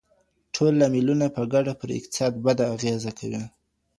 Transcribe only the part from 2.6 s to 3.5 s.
اغېزه کوي.